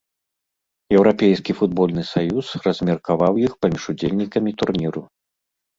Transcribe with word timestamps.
Еўрапейскі 0.97 1.51
футбольны 1.59 2.03
саюз 2.13 2.45
размеркаваў 2.65 3.33
іх 3.47 3.51
паміж 3.63 3.83
удзельнікамі 3.95 4.51
турніру. 4.65 5.01